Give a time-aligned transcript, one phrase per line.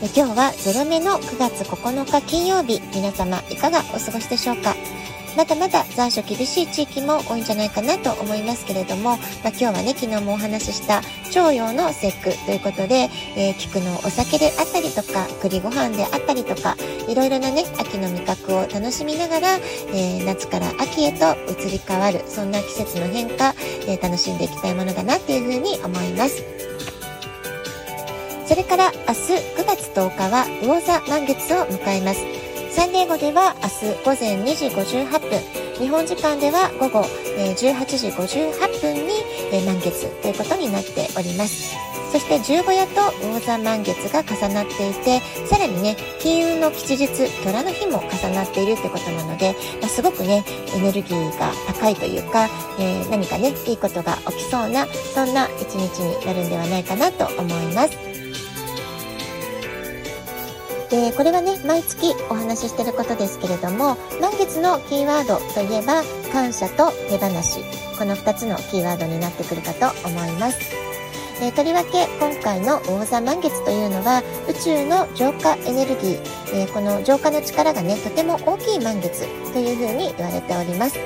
[0.00, 4.76] 今日は0目の9月9日金曜日、皆様いかがお過ごしでしょうか？
[5.36, 11.02] まだまだ残暑厳しい地域も多いんじゃないかなと思いますけれども、まあ、今日はね、昨日もお話しした
[11.40, 16.76] 腸用の節句ということで、えー、菊のお酒であったりとか、栗ご飯であったりとか、
[17.08, 23.54] いろいろなね、秋の味覚を楽しみながら、えー、夏から秋へと移り変わる、そんな季節の変化、
[23.86, 26.57] えー、楽しんでいきたいものだなっていうふうに思います。
[28.48, 32.24] それから明日9月10日は魚座満月を迎えます。
[32.74, 41.76] サンデーゴでは明日午前2時58分、日本時間では午後18時58分に満月ということになっております。
[42.10, 47.06] そして十五夜と魚座満月が重なっていて、さらにね、金運の吉日、
[47.44, 50.42] 虎の日も重なっているってことなので、まあ、すごくね、
[50.74, 52.48] エネルギーが高いというか、
[52.80, 58.07] えー、何かね、いいことが起きそうな、そんな一日になるんではないかなと思います。
[60.90, 67.88] で、これはね、毎月お話ししてることですけれども、満月のキーワードといえば、感謝と手放し。
[67.98, 70.58] この2つのキーワードになってくるかと思います。
[71.40, 76.20] えー、とりわけ今回の魚座満月というのは宇宙の浄化エネルギー、
[76.52, 79.20] えー、この浄化の力がねとても大きい満月
[79.52, 80.98] というふうに言われております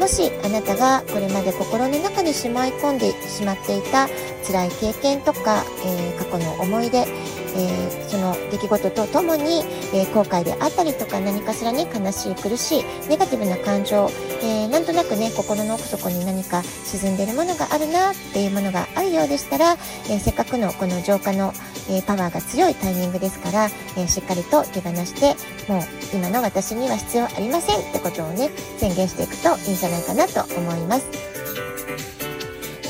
[0.00, 4.08] もしあなたがこれまで心の中にしまい込んでしまっていた
[4.46, 7.04] 辛い経験とか、えー、過去の思い出、
[7.54, 9.62] えー、その出来事とともに、
[9.94, 14.08] えー、後悔であったりとか何かしらに悲しい苦しいネガティブな感情、
[14.42, 19.76] えー、なんとなくね心の奥底に何か沈んでいるものがあるなっていうものがあるようでしたら、
[20.08, 21.52] えせっかくのこの浄化の、
[21.88, 25.36] えパワーが強いタイミングですから、えしっかりと手放して
[25.70, 25.82] もう
[26.14, 31.29] 今の私には必要ありませんってことをね宣言していくといいんじゃないかなと思います。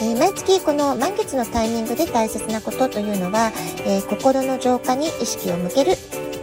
[0.03, 3.53] えー、毎月この満月のタイミングで大切なことというのは、
[3.87, 5.93] え、心の浄化に意識を向ける。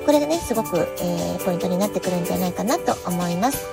[0.06, 3.66] これがね、すごく、えー、ポイントになってくるんじゃないかなと思います。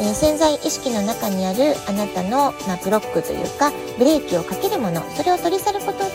[0.00, 6.10] え潜在意識の中にあるあなたの、まあ、ブロックというかブレーキをかけるものそれを取り去ることで、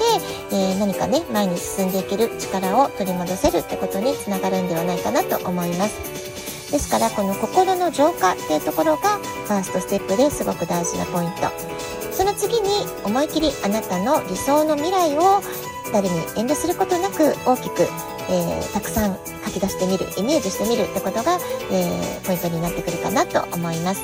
[0.52, 11.97] え何かね前に進んでいける力を取り戻せるってことにつながるんではないかなと思いますですからこの心の浄化っていうところがファーストステップですごく大事なポイント
[12.28, 12.70] の次に
[13.06, 15.42] 思い切りあなたの理想の未来を
[15.94, 17.84] 誰に遠慮することなく大きく、
[18.30, 21.40] えー、たくさん書き出してみるイメージしてみるってことが、
[21.72, 24.02] えー、ポイントになってくるかなと思います。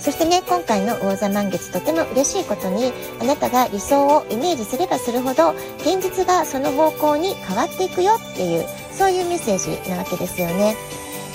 [0.00, 5.50] そしてね、今回の魚座満月とても嬉しいことに、あなたが理想をイメージすればするほど、
[5.80, 10.76] 現実がその方向に変わっていくよっていう、そういうメッセージなわけですよね。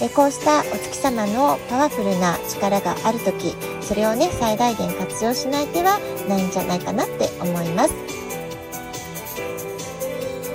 [0.01, 7.94] でこうしたお月様のパワフルな力がある時それをね最大限活用しない手はないんじゃないかなって思います。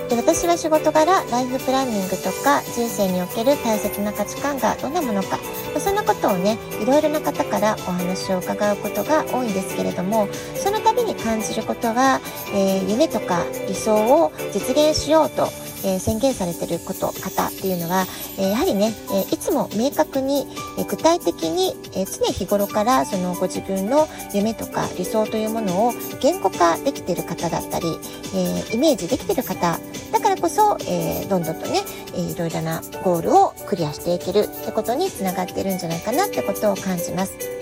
[0.09, 5.37] で私は仕事柄ライフプランニングとか人生における大切な価値観がどんなものか
[5.79, 12.21] そんなことをねいろいろな方からお話を伺うことが多いんですけれどもその度に感じることは、
[12.53, 15.49] えー、夢とか理想を実現しようと
[15.83, 18.05] えー、宣言されてること方っていうのは、
[18.37, 27.87] え、やはりね、え、いつも明確に、え具体的に、え常日頃からそのご自分の夢とか理想というものを言語化できてる方だったり、
[28.35, 29.79] えイメージできてる方
[30.11, 31.81] だからこそ、えどんどんとね、
[32.15, 37.56] えいろいろなゴールをクリアしていけるってことにつながってるんじゃないかなってことを感じます。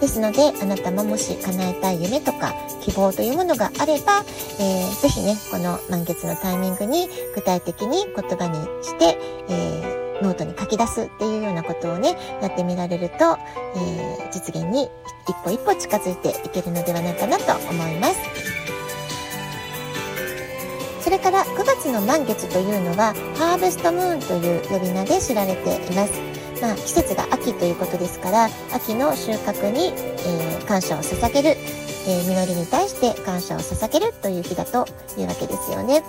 [0.00, 4.24] ですので、あなたももし叶えたい夢とか希望というものがあれば、
[4.60, 9.18] えー、ぜひね、この満月のタイミングに具体的に言葉にして、
[9.48, 14.88] えー、ノートに書き出すっていうようなことをね、やってみられると、えー、実現に
[15.28, 18.54] 一歩一歩近づいていけるのではないかなと思います。
[21.00, 26.33] それから9月の満月というのはハーベストムーンという呼び名で知られています。
[26.64, 34.86] まあ、季節が秋ということですから秋の収穫に、えー、感謝を捧げる、えー、実りに対して感謝を捧げるという日だと
[35.18, 36.02] いうわけですよね。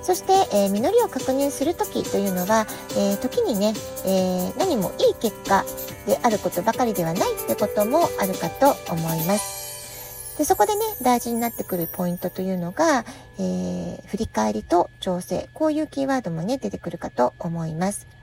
[0.00, 3.74] そして、えー、実りを確認する時というのは、えー、時にね、
[4.06, 5.64] えー、何もいい結果
[6.06, 10.38] であることばかりではないってこともあるかと思います。
[10.38, 13.04] でそこでね、大事になってくるポイントというのが、
[13.40, 15.48] え振り返りと調整。
[15.54, 18.17] こういうキーワードもね、出てくるかと思います。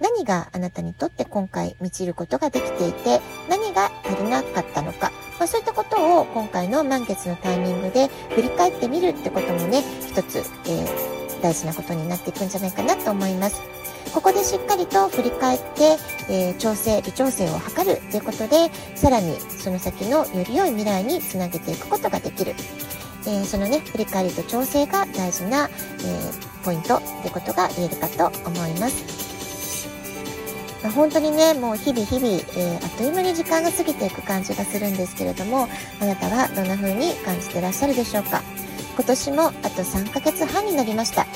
[0.00, 13.62] 何があなたにとって今回満ちることができていて、何が足りなかったのか、まあ、そういったことを今回の満月のタイミングで振り返ってみるってこともね、一つ、えー、大事なことになっていくんじゃないかなと思います。
[14.14, 15.96] ここでしっかりと振り返って、
[16.28, 22.54] えー、調整、微調整を図るということで、さらにその先のより良い未来につなげていくことができる。
[23.26, 29.19] えー、そのね、振り返りと調整が大事な、えー、ポイントってことが言えるかと思います。
[30.88, 35.68] 本当にね、もう日々日々、えー、あっという間に時間が過ぎていく感じがするんですけれども、
[36.00, 38.42] あなたはどんな風に感じてらっしゃるでしょうか？
[38.94, 41.26] 今年もあと3ヶ月半になりました。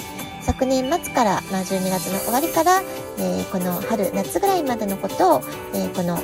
[0.40, 2.82] 昨年末から、まあ、12月の終わりから、
[3.18, 5.40] えー、この春、夏ぐらいまでのことを、
[5.74, 6.18] えー、この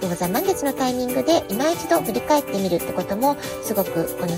[0.00, 4.36] 魚座満月のタイミングで今一度振り返ってみるってこともすごくこの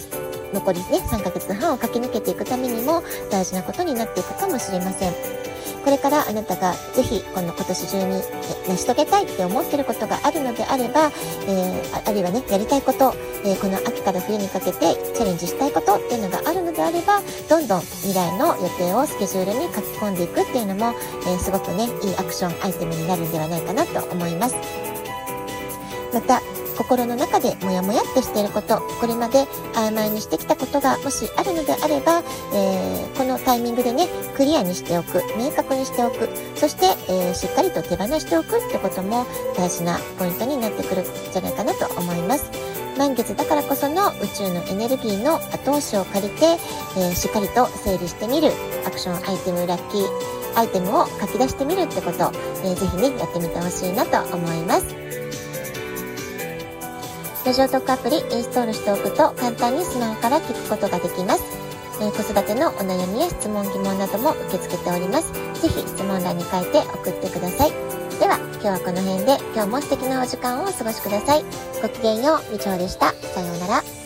[0.55, 5.48] 残りね3ヶ月半を駆け抜けていくためにも大事なことになっていくかもしれません。
[5.89, 8.21] これからあなたがぜひこの今年中に
[8.69, 11.11] 成し遂げたいって思ってることがあるのであれば、
[11.47, 20.93] えー、あるいはね、やりたいこと、えー、この秋から冬にかけてチャレンジしたいことっていうのがあるのであれば、どんどん未来の予定をスケジュールに書き込んでいくっていうのも、
[21.25, 24.57] えー、すごくね、いいアクションアイテムになるんではないかなと思います。
[26.13, 26.43] また、
[26.79, 32.23] 心の中でモヤモヤっとしていること、これまで曖昧にしてきたことがもしあるのであれば、
[32.55, 39.27] えー、このタイミングでね、クリアにしておく、明確にしておく、そして、えー、しっかりと手放しておくってことも
[39.57, 42.49] 大事なポイントになってくるんじゃないかなと思います。
[42.97, 48.53] 満月だからこその宇宙のエネルギーの後押しを借りて、えー、しっかりと整理してみる
[48.87, 52.33] アクションアイテムラッキーアイテムを書き出してみるってこと、
[52.65, 55.28] えー、ぜひねやってみてほしいなと思います。
[57.49, 61.43] ラジオトークアプリインストールしておくと簡単にスマホから聞くことができます。
[61.99, 65.33] えー、子育てのお悩みや質問疑問なども受け付けております。
[65.55, 67.71] 是非質問欄に書いて送ってください。
[68.21, 71.45] では、今日はこの辺で今日も素敵なお時間をお過ごしください。
[71.81, 73.15] ごきげんよう、みちょうでした。
[73.15, 73.98] さようなら。